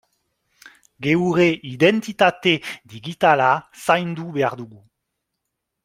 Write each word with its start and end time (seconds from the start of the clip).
Geure 1.07 1.45
identitate 1.73 2.55
digitala 2.95 3.51
zaindu 3.85 4.27
behar 4.39 4.61
dugu. 4.65 4.83